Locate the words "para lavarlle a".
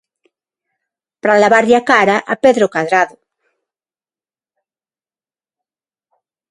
1.21-1.85